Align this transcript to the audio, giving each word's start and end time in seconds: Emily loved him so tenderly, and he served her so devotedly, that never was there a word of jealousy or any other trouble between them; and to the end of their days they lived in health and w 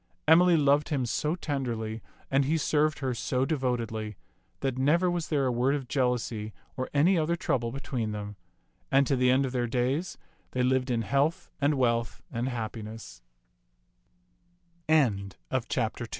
Emily 0.27 0.57
loved 0.57 0.89
him 0.89 1.05
so 1.05 1.35
tenderly, 1.35 2.01
and 2.31 2.45
he 2.45 2.57
served 2.57 2.97
her 3.01 3.13
so 3.13 3.45
devotedly, 3.45 4.15
that 4.61 4.75
never 4.79 5.11
was 5.11 5.27
there 5.27 5.45
a 5.45 5.51
word 5.51 5.75
of 5.75 5.87
jealousy 5.87 6.53
or 6.75 6.89
any 6.91 7.19
other 7.19 7.35
trouble 7.35 7.71
between 7.71 8.11
them; 8.11 8.35
and 8.91 9.05
to 9.05 9.15
the 9.15 9.29
end 9.29 9.45
of 9.45 9.51
their 9.51 9.67
days 9.67 10.17
they 10.53 10.63
lived 10.63 10.89
in 10.89 11.03
health 11.03 11.51
and 11.61 11.73
w 11.77 12.99